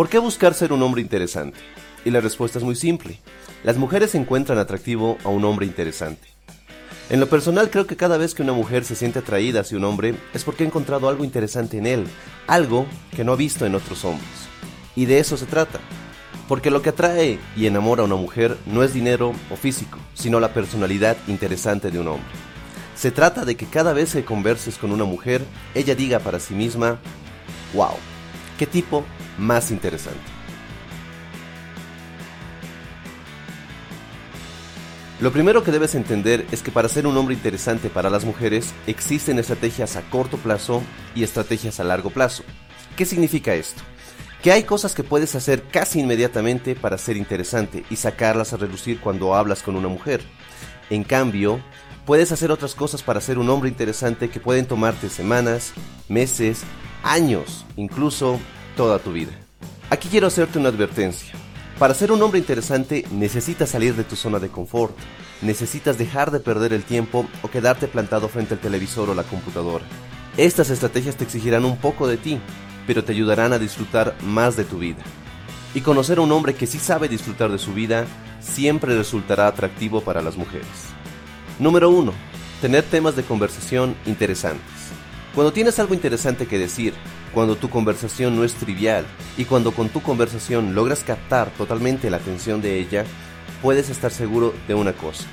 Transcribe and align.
¿Por 0.00 0.08
qué 0.08 0.18
buscar 0.18 0.54
ser 0.54 0.72
un 0.72 0.82
hombre 0.82 1.02
interesante? 1.02 1.58
Y 2.06 2.10
la 2.10 2.22
respuesta 2.22 2.58
es 2.58 2.64
muy 2.64 2.74
simple. 2.74 3.20
Las 3.64 3.76
mujeres 3.76 4.14
encuentran 4.14 4.56
atractivo 4.56 5.18
a 5.24 5.28
un 5.28 5.44
hombre 5.44 5.66
interesante. 5.66 6.26
En 7.10 7.20
lo 7.20 7.28
personal 7.28 7.68
creo 7.68 7.86
que 7.86 7.98
cada 7.98 8.16
vez 8.16 8.32
que 8.32 8.40
una 8.40 8.54
mujer 8.54 8.86
se 8.86 8.94
siente 8.94 9.18
atraída 9.18 9.60
hacia 9.60 9.76
un 9.76 9.84
hombre 9.84 10.14
es 10.32 10.42
porque 10.42 10.64
ha 10.64 10.66
encontrado 10.66 11.06
algo 11.06 11.22
interesante 11.22 11.76
en 11.76 11.84
él, 11.84 12.06
algo 12.46 12.86
que 13.14 13.24
no 13.24 13.32
ha 13.32 13.36
visto 13.36 13.66
en 13.66 13.74
otros 13.74 14.06
hombres. 14.06 14.26
Y 14.96 15.04
de 15.04 15.18
eso 15.18 15.36
se 15.36 15.44
trata. 15.44 15.80
Porque 16.48 16.70
lo 16.70 16.80
que 16.80 16.88
atrae 16.88 17.38
y 17.54 17.66
enamora 17.66 18.00
a 18.00 18.06
una 18.06 18.16
mujer 18.16 18.56
no 18.64 18.82
es 18.82 18.94
dinero 18.94 19.34
o 19.50 19.56
físico, 19.56 19.98
sino 20.14 20.40
la 20.40 20.54
personalidad 20.54 21.18
interesante 21.28 21.90
de 21.90 22.00
un 22.00 22.08
hombre. 22.08 22.30
Se 22.96 23.10
trata 23.10 23.44
de 23.44 23.54
que 23.54 23.66
cada 23.66 23.92
vez 23.92 24.14
que 24.14 24.24
converses 24.24 24.78
con 24.78 24.92
una 24.92 25.04
mujer, 25.04 25.44
ella 25.74 25.94
diga 25.94 26.20
para 26.20 26.40
sí 26.40 26.54
misma, 26.54 26.98
wow, 27.74 27.96
qué 28.60 28.66
tipo 28.66 29.06
más 29.38 29.70
interesante. 29.70 30.20
Lo 35.18 35.32
primero 35.32 35.64
que 35.64 35.70
debes 35.72 35.94
entender 35.94 36.46
es 36.52 36.62
que 36.62 36.70
para 36.70 36.90
ser 36.90 37.06
un 37.06 37.16
hombre 37.16 37.34
interesante 37.34 37.88
para 37.88 38.10
las 38.10 38.26
mujeres 38.26 38.74
existen 38.86 39.38
estrategias 39.38 39.96
a 39.96 40.02
corto 40.02 40.36
plazo 40.36 40.82
y 41.14 41.22
estrategias 41.22 41.80
a 41.80 41.84
largo 41.84 42.10
plazo. 42.10 42.42
¿Qué 42.98 43.06
significa 43.06 43.54
esto? 43.54 43.80
Que 44.42 44.52
hay 44.52 44.64
cosas 44.64 44.94
que 44.94 45.04
puedes 45.04 45.34
hacer 45.34 45.62
casi 45.62 46.00
inmediatamente 46.00 46.74
para 46.74 46.98
ser 46.98 47.16
interesante 47.16 47.84
y 47.88 47.96
sacarlas 47.96 48.52
a 48.52 48.58
relucir 48.58 49.00
cuando 49.00 49.34
hablas 49.34 49.62
con 49.62 49.74
una 49.74 49.88
mujer. 49.88 50.20
En 50.90 51.02
cambio, 51.04 51.62
puedes 52.04 52.30
hacer 52.30 52.50
otras 52.50 52.74
cosas 52.74 53.02
para 53.02 53.22
ser 53.22 53.38
un 53.38 53.48
hombre 53.48 53.70
interesante 53.70 54.28
que 54.28 54.38
pueden 54.38 54.66
tomarte 54.66 55.08
semanas, 55.08 55.72
meses, 56.08 56.62
años, 57.02 57.64
incluso 57.76 58.38
toda 58.76 58.98
tu 58.98 59.12
vida. 59.12 59.32
Aquí 59.90 60.08
quiero 60.08 60.26
hacerte 60.26 60.58
una 60.58 60.68
advertencia. 60.68 61.34
Para 61.78 61.94
ser 61.94 62.12
un 62.12 62.20
hombre 62.22 62.38
interesante 62.38 63.04
necesitas 63.10 63.70
salir 63.70 63.94
de 63.96 64.04
tu 64.04 64.14
zona 64.14 64.38
de 64.38 64.50
confort, 64.50 64.94
necesitas 65.42 65.96
dejar 65.96 66.30
de 66.30 66.40
perder 66.40 66.72
el 66.72 66.84
tiempo 66.84 67.26
o 67.42 67.48
quedarte 67.48 67.88
plantado 67.88 68.28
frente 68.28 68.54
al 68.54 68.60
televisor 68.60 69.08
o 69.08 69.14
la 69.14 69.22
computadora. 69.22 69.84
Estas 70.36 70.70
estrategias 70.70 71.16
te 71.16 71.24
exigirán 71.24 71.64
un 71.64 71.76
poco 71.76 72.06
de 72.06 72.16
ti, 72.16 72.38
pero 72.86 73.02
te 73.02 73.12
ayudarán 73.12 73.52
a 73.52 73.58
disfrutar 73.58 74.14
más 74.22 74.56
de 74.56 74.64
tu 74.64 74.78
vida. 74.78 75.02
Y 75.74 75.80
conocer 75.80 76.18
a 76.18 76.22
un 76.22 76.32
hombre 76.32 76.54
que 76.54 76.66
sí 76.66 76.78
sabe 76.78 77.08
disfrutar 77.08 77.50
de 77.50 77.58
su 77.58 77.72
vida 77.72 78.06
siempre 78.40 78.96
resultará 78.96 79.46
atractivo 79.46 80.00
para 80.02 80.22
las 80.22 80.36
mujeres. 80.36 80.66
Número 81.58 81.90
1. 81.90 82.12
Tener 82.60 82.84
temas 82.84 83.16
de 83.16 83.22
conversación 83.22 83.96
interesantes. 84.06 84.64
Cuando 85.34 85.52
tienes 85.52 85.78
algo 85.78 85.94
interesante 85.94 86.46
que 86.46 86.58
decir, 86.58 86.94
cuando 87.34 87.56
tu 87.56 87.70
conversación 87.70 88.36
no 88.36 88.44
es 88.44 88.54
trivial 88.54 89.04
y 89.36 89.44
cuando 89.44 89.72
con 89.72 89.88
tu 89.88 90.02
conversación 90.02 90.74
logras 90.74 91.04
captar 91.04 91.50
totalmente 91.50 92.10
la 92.10 92.16
atención 92.16 92.60
de 92.60 92.78
ella, 92.78 93.04
puedes 93.62 93.88
estar 93.90 94.10
seguro 94.10 94.54
de 94.66 94.74
una 94.74 94.92
cosa, 94.92 95.24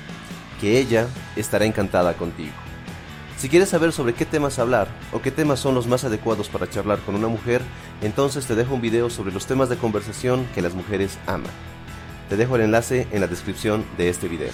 que 0.60 0.78
ella 0.78 1.08
estará 1.36 1.64
encantada 1.64 2.14
contigo. 2.14 2.52
Si 3.38 3.48
quieres 3.48 3.68
saber 3.68 3.92
sobre 3.92 4.14
qué 4.14 4.24
temas 4.24 4.58
hablar 4.58 4.88
o 5.12 5.22
qué 5.22 5.30
temas 5.30 5.60
son 5.60 5.74
los 5.74 5.86
más 5.86 6.02
adecuados 6.02 6.48
para 6.48 6.68
charlar 6.68 6.98
con 7.00 7.14
una 7.14 7.28
mujer, 7.28 7.62
entonces 8.02 8.46
te 8.46 8.56
dejo 8.56 8.74
un 8.74 8.80
video 8.80 9.10
sobre 9.10 9.32
los 9.32 9.46
temas 9.46 9.68
de 9.68 9.76
conversación 9.76 10.44
que 10.54 10.62
las 10.62 10.74
mujeres 10.74 11.18
aman. 11.26 11.52
Te 12.28 12.36
dejo 12.36 12.56
el 12.56 12.62
enlace 12.62 13.06
en 13.12 13.20
la 13.20 13.28
descripción 13.28 13.84
de 13.96 14.08
este 14.08 14.26
video. 14.26 14.50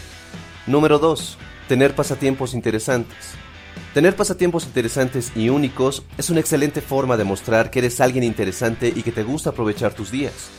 Número 0.67 0.99
2. 0.99 1.39
Tener 1.67 1.95
pasatiempos 1.95 2.53
interesantes. 2.53 3.35
Tener 3.95 4.17
pasatiempos 4.17 4.65
interesantes 4.65 5.33
y 5.37 5.49
únicos 5.49 6.03
es 6.19 6.31
una 6.31 6.41
excelente 6.41 6.81
forma 6.81 7.17
de 7.17 7.25
mostrar 7.25 7.71
que 7.71 7.79
eres 7.79 8.01
alguien 8.01 8.25
interesante 8.25 8.93
y 8.95 9.03
que 9.03 9.13
te 9.13 9.23
gusta 9.23 9.51
aprovechar 9.51 9.95
tus 9.95 10.11
días. 10.11 10.51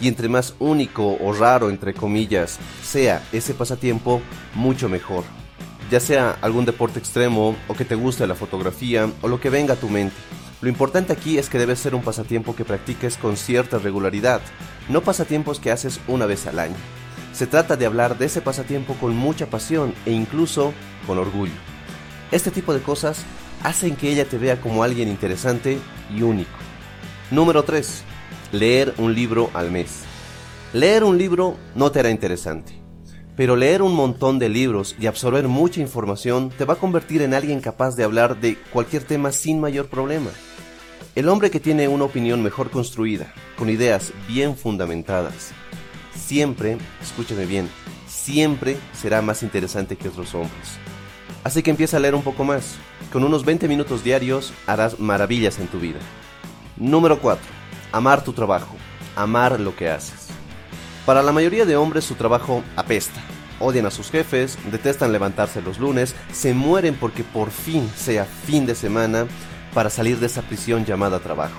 Y 0.00 0.08
entre 0.08 0.28
más 0.28 0.54
único 0.58 1.16
o 1.20 1.32
raro, 1.32 1.70
entre 1.70 1.94
comillas, 1.94 2.58
sea 2.84 3.22
ese 3.32 3.54
pasatiempo, 3.54 4.20
mucho 4.54 4.88
mejor. 4.88 5.24
Ya 5.90 6.00
sea 6.00 6.36
algún 6.40 6.64
deporte 6.64 6.98
extremo 6.98 7.56
o 7.68 7.74
que 7.74 7.84
te 7.84 7.94
guste 7.94 8.26
la 8.26 8.34
fotografía 8.34 9.10
o 9.22 9.28
lo 9.28 9.40
que 9.40 9.50
venga 9.50 9.74
a 9.74 9.78
tu 9.78 9.88
mente. 9.88 10.16
Lo 10.60 10.68
importante 10.68 11.12
aquí 11.12 11.38
es 11.38 11.48
que 11.48 11.58
debe 11.58 11.76
ser 11.76 11.94
un 11.94 12.02
pasatiempo 12.02 12.54
que 12.54 12.64
practiques 12.64 13.16
con 13.16 13.36
cierta 13.36 13.78
regularidad, 13.78 14.40
no 14.88 15.00
pasatiempos 15.00 15.60
que 15.60 15.70
haces 15.70 15.98
una 16.08 16.26
vez 16.26 16.46
al 16.46 16.58
año. 16.58 16.76
Se 17.32 17.46
trata 17.46 17.76
de 17.76 17.86
hablar 17.86 18.18
de 18.18 18.26
ese 18.26 18.42
pasatiempo 18.42 18.94
con 19.00 19.16
mucha 19.16 19.46
pasión 19.46 19.94
e 20.04 20.12
incluso 20.12 20.72
con 21.06 21.18
orgullo. 21.18 21.71
Este 22.32 22.50
tipo 22.50 22.72
de 22.72 22.80
cosas 22.80 23.24
hacen 23.62 23.94
que 23.94 24.10
ella 24.10 24.24
te 24.24 24.38
vea 24.38 24.58
como 24.58 24.82
alguien 24.82 25.08
interesante 25.08 25.78
y 26.16 26.22
único. 26.22 26.50
Número 27.30 27.62
3. 27.62 28.02
Leer 28.52 28.94
un 28.96 29.14
libro 29.14 29.50
al 29.52 29.70
mes. 29.70 30.00
Leer 30.72 31.04
un 31.04 31.18
libro 31.18 31.58
no 31.74 31.92
te 31.92 32.00
hará 32.00 32.08
interesante, 32.08 32.72
pero 33.36 33.54
leer 33.54 33.82
un 33.82 33.94
montón 33.94 34.38
de 34.38 34.48
libros 34.48 34.96
y 34.98 35.06
absorber 35.06 35.46
mucha 35.46 35.82
información 35.82 36.48
te 36.48 36.64
va 36.64 36.74
a 36.74 36.78
convertir 36.78 37.20
en 37.20 37.34
alguien 37.34 37.60
capaz 37.60 37.96
de 37.96 38.04
hablar 38.04 38.40
de 38.40 38.56
cualquier 38.72 39.04
tema 39.04 39.30
sin 39.30 39.60
mayor 39.60 39.88
problema. 39.88 40.30
El 41.14 41.28
hombre 41.28 41.50
que 41.50 41.60
tiene 41.60 41.86
una 41.88 42.04
opinión 42.04 42.42
mejor 42.42 42.70
construida, 42.70 43.34
con 43.58 43.68
ideas 43.68 44.14
bien 44.26 44.56
fundamentadas, 44.56 45.50
siempre, 46.18 46.78
escúchame 47.02 47.44
bien, 47.44 47.68
siempre 48.08 48.78
será 48.98 49.20
más 49.20 49.42
interesante 49.42 49.96
que 49.96 50.08
otros 50.08 50.34
hombres. 50.34 50.78
Así 51.44 51.62
que 51.62 51.70
empieza 51.70 51.96
a 51.96 52.00
leer 52.00 52.14
un 52.14 52.22
poco 52.22 52.44
más. 52.44 52.76
Con 53.12 53.24
unos 53.24 53.44
20 53.44 53.66
minutos 53.68 54.04
diarios 54.04 54.52
harás 54.66 54.98
maravillas 55.00 55.58
en 55.58 55.66
tu 55.66 55.80
vida. 55.80 55.98
Número 56.76 57.18
4. 57.18 57.42
Amar 57.90 58.22
tu 58.22 58.32
trabajo. 58.32 58.76
Amar 59.16 59.58
lo 59.58 59.74
que 59.74 59.90
haces. 59.90 60.28
Para 61.04 61.22
la 61.22 61.32
mayoría 61.32 61.66
de 61.66 61.76
hombres 61.76 62.04
su 62.04 62.14
trabajo 62.14 62.62
apesta. 62.76 63.20
Odian 63.58 63.86
a 63.86 63.90
sus 63.90 64.10
jefes, 64.10 64.58
detestan 64.70 65.12
levantarse 65.12 65.62
los 65.62 65.78
lunes, 65.78 66.14
se 66.32 66.54
mueren 66.54 66.94
porque 66.94 67.22
por 67.22 67.50
fin 67.50 67.88
sea 67.94 68.24
fin 68.24 68.66
de 68.66 68.74
semana 68.74 69.26
para 69.74 69.90
salir 69.90 70.18
de 70.18 70.26
esa 70.26 70.42
prisión 70.42 70.84
llamada 70.84 71.20
trabajo. 71.20 71.58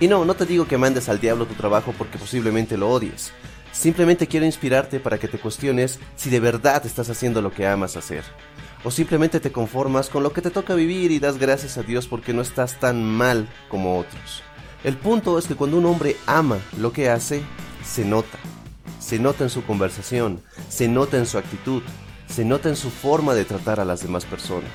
Y 0.00 0.08
no, 0.08 0.24
no 0.24 0.34
te 0.34 0.46
digo 0.46 0.66
que 0.66 0.78
mandes 0.78 1.08
al 1.08 1.20
diablo 1.20 1.46
tu 1.46 1.54
trabajo 1.54 1.94
porque 1.96 2.18
posiblemente 2.18 2.76
lo 2.76 2.90
odies. 2.90 3.32
Simplemente 3.72 4.26
quiero 4.28 4.46
inspirarte 4.46 5.00
para 5.00 5.18
que 5.18 5.28
te 5.28 5.38
cuestiones 5.38 5.98
si 6.14 6.30
de 6.30 6.40
verdad 6.40 6.84
estás 6.84 7.10
haciendo 7.10 7.42
lo 7.42 7.52
que 7.52 7.66
amas 7.66 7.96
hacer 7.96 8.24
o 8.84 8.90
simplemente 8.90 9.40
te 9.40 9.50
conformas 9.50 10.10
con 10.10 10.22
lo 10.22 10.32
que 10.32 10.42
te 10.42 10.50
toca 10.50 10.74
vivir 10.74 11.10
y 11.10 11.18
das 11.18 11.38
gracias 11.38 11.78
a 11.78 11.82
Dios 11.82 12.06
porque 12.06 12.34
no 12.34 12.42
estás 12.42 12.78
tan 12.78 13.02
mal 13.02 13.48
como 13.68 13.98
otros. 13.98 14.42
El 14.84 14.98
punto 14.98 15.38
es 15.38 15.46
que 15.46 15.54
cuando 15.54 15.78
un 15.78 15.86
hombre 15.86 16.16
ama 16.26 16.58
lo 16.78 16.92
que 16.92 17.08
hace, 17.08 17.42
se 17.82 18.04
nota. 18.04 18.38
Se 19.00 19.18
nota 19.18 19.44
en 19.44 19.50
su 19.50 19.64
conversación, 19.64 20.42
se 20.68 20.88
nota 20.88 21.16
en 21.16 21.26
su 21.26 21.38
actitud, 21.38 21.82
se 22.28 22.44
nota 22.44 22.68
en 22.68 22.76
su 22.76 22.90
forma 22.90 23.34
de 23.34 23.46
tratar 23.46 23.80
a 23.80 23.84
las 23.84 24.02
demás 24.02 24.26
personas. 24.26 24.70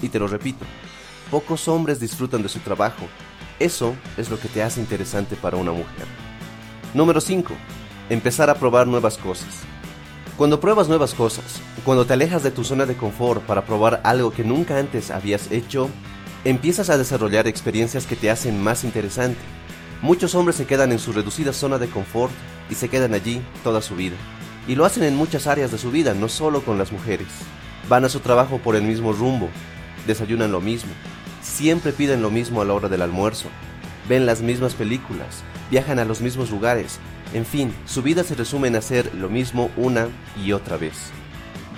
Y 0.00 0.08
te 0.08 0.18
lo 0.18 0.26
repito, 0.26 0.64
pocos 1.30 1.68
hombres 1.68 2.00
disfrutan 2.00 2.42
de 2.42 2.48
su 2.48 2.60
trabajo. 2.60 3.06
Eso 3.58 3.94
es 4.16 4.30
lo 4.30 4.40
que 4.40 4.48
te 4.48 4.62
hace 4.62 4.80
interesante 4.80 5.36
para 5.36 5.58
una 5.58 5.72
mujer. 5.72 6.06
Número 6.94 7.20
5. 7.20 7.54
Empezar 8.08 8.48
a 8.48 8.54
probar 8.54 8.86
nuevas 8.86 9.18
cosas. 9.18 9.71
Cuando 10.42 10.58
pruebas 10.58 10.88
nuevas 10.88 11.14
cosas, 11.14 11.60
cuando 11.84 12.04
te 12.04 12.14
alejas 12.14 12.42
de 12.42 12.50
tu 12.50 12.64
zona 12.64 12.84
de 12.84 12.96
confort 12.96 13.44
para 13.44 13.64
probar 13.64 14.00
algo 14.02 14.32
que 14.32 14.42
nunca 14.42 14.76
antes 14.76 15.12
habías 15.12 15.52
hecho, 15.52 15.88
empiezas 16.42 16.90
a 16.90 16.98
desarrollar 16.98 17.46
experiencias 17.46 18.06
que 18.06 18.16
te 18.16 18.28
hacen 18.28 18.60
más 18.60 18.82
interesante. 18.82 19.38
Muchos 20.00 20.34
hombres 20.34 20.56
se 20.56 20.66
quedan 20.66 20.90
en 20.90 20.98
su 20.98 21.12
reducida 21.12 21.52
zona 21.52 21.78
de 21.78 21.86
confort 21.88 22.32
y 22.68 22.74
se 22.74 22.88
quedan 22.88 23.14
allí 23.14 23.40
toda 23.62 23.80
su 23.80 23.94
vida. 23.94 24.16
Y 24.66 24.74
lo 24.74 24.84
hacen 24.84 25.04
en 25.04 25.14
muchas 25.14 25.46
áreas 25.46 25.70
de 25.70 25.78
su 25.78 25.92
vida, 25.92 26.12
no 26.12 26.28
solo 26.28 26.62
con 26.62 26.76
las 26.76 26.90
mujeres. 26.90 27.28
Van 27.88 28.04
a 28.04 28.08
su 28.08 28.18
trabajo 28.18 28.58
por 28.58 28.74
el 28.74 28.82
mismo 28.82 29.12
rumbo, 29.12 29.48
desayunan 30.08 30.50
lo 30.50 30.60
mismo, 30.60 30.90
siempre 31.40 31.92
piden 31.92 32.20
lo 32.20 32.32
mismo 32.32 32.60
a 32.60 32.64
la 32.64 32.74
hora 32.74 32.88
del 32.88 33.02
almuerzo, 33.02 33.46
ven 34.08 34.26
las 34.26 34.42
mismas 34.42 34.74
películas, 34.74 35.44
viajan 35.72 35.98
a 35.98 36.04
los 36.04 36.20
mismos 36.20 36.50
lugares, 36.50 36.98
en 37.32 37.46
fin, 37.46 37.74
su 37.86 38.02
vida 38.02 38.24
se 38.24 38.34
resume 38.34 38.68
en 38.68 38.76
hacer 38.76 39.10
lo 39.14 39.30
mismo 39.30 39.70
una 39.78 40.08
y 40.36 40.52
otra 40.52 40.76
vez. 40.76 41.10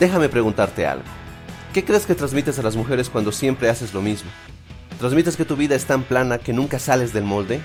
Déjame 0.01 0.29
preguntarte 0.29 0.85
algo. 0.85 1.05
¿Qué 1.73 1.85
crees 1.85 2.05
que 2.05 2.17
transmites 2.17 2.59
a 2.59 2.63
las 2.63 2.75
mujeres 2.75 3.09
cuando 3.09 3.31
siempre 3.31 3.71
haces 3.71 3.95
lo 3.95 4.03
mismo? 4.03 4.29
¿Transmites 4.99 5.37
que 5.37 5.45
tu 5.45 5.55
vida 5.55 5.77
es 5.77 5.85
tan 5.85 6.03
plana 6.03 6.39
que 6.39 6.53
nunca 6.53 6.81
sales 6.81 7.13
del 7.13 7.23
molde? 7.23 7.61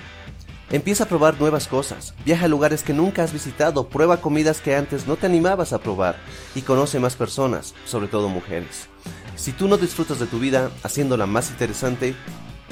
Empieza 0.70 1.02
a 1.02 1.08
probar 1.08 1.40
nuevas 1.40 1.66
cosas, 1.66 2.14
viaja 2.24 2.44
a 2.44 2.48
lugares 2.48 2.84
que 2.84 2.92
nunca 2.92 3.24
has 3.24 3.32
visitado, 3.32 3.88
prueba 3.88 4.20
comidas 4.20 4.60
que 4.60 4.76
antes 4.76 5.08
no 5.08 5.16
te 5.16 5.26
animabas 5.26 5.72
a 5.72 5.80
probar 5.80 6.14
y 6.54 6.62
conoce 6.62 7.00
más 7.00 7.16
personas, 7.16 7.74
sobre 7.86 8.06
todo 8.06 8.28
mujeres. 8.28 8.86
Si 9.34 9.50
tú 9.50 9.66
no 9.66 9.78
disfrutas 9.78 10.20
de 10.20 10.26
tu 10.26 10.38
vida 10.38 10.70
haciéndola 10.84 11.26
más 11.26 11.50
interesante, 11.50 12.14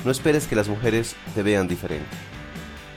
no 0.04 0.12
esperes 0.12 0.46
que 0.46 0.54
las 0.54 0.68
mujeres 0.68 1.16
te 1.34 1.42
vean 1.42 1.66
diferente. 1.66 2.37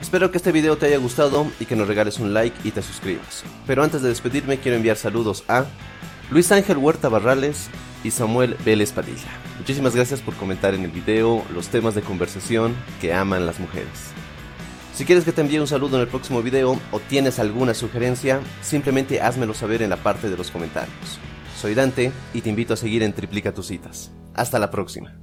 Espero 0.02 0.32
que 0.32 0.38
este 0.38 0.50
video 0.50 0.76
te 0.76 0.86
haya 0.86 0.98
gustado 0.98 1.46
y 1.60 1.64
que 1.64 1.76
nos 1.76 1.86
regales 1.86 2.18
un 2.18 2.34
like 2.34 2.56
y 2.64 2.72
te 2.72 2.82
suscribas. 2.82 3.44
Pero 3.68 3.84
antes 3.84 4.02
de 4.02 4.08
despedirme 4.08 4.58
quiero 4.58 4.76
enviar 4.76 4.96
saludos 4.96 5.44
a 5.46 5.64
Luis 6.28 6.50
Ángel 6.50 6.76
Huerta 6.76 7.08
Barrales 7.08 7.70
y 8.02 8.10
Samuel 8.10 8.56
Vélez 8.64 8.90
Padilla. 8.90 9.30
Muchísimas 9.58 9.94
gracias 9.94 10.20
por 10.20 10.34
comentar 10.34 10.74
en 10.74 10.82
el 10.82 10.90
video 10.90 11.44
los 11.54 11.68
temas 11.68 11.94
de 11.94 12.02
conversación 12.02 12.74
que 13.00 13.14
aman 13.14 13.46
las 13.46 13.60
mujeres. 13.60 14.10
Si 14.92 15.04
quieres 15.04 15.24
que 15.24 15.32
te 15.32 15.40
envíe 15.40 15.60
un 15.60 15.68
saludo 15.68 15.96
en 15.96 16.02
el 16.02 16.08
próximo 16.08 16.42
video 16.42 16.78
o 16.90 16.98
tienes 16.98 17.38
alguna 17.38 17.72
sugerencia, 17.72 18.40
simplemente 18.60 19.20
házmelo 19.20 19.54
saber 19.54 19.82
en 19.82 19.90
la 19.90 19.96
parte 19.98 20.28
de 20.28 20.36
los 20.36 20.50
comentarios. 20.50 21.20
Soy 21.56 21.74
Dante 21.74 22.10
y 22.34 22.40
te 22.40 22.50
invito 22.50 22.74
a 22.74 22.76
seguir 22.76 23.04
en 23.04 23.12
Triplica 23.12 23.54
tus 23.54 23.68
citas. 23.68 24.10
Hasta 24.34 24.58
la 24.58 24.68
próxima. 24.68 25.16